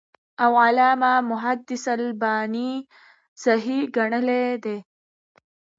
او 0.43 0.51
علامه 0.65 1.11
محدِّث 1.31 1.83
الباني 1.97 2.71
صحيح 3.43 3.81
ګڼلی 3.95 4.45
دی. 4.63 4.77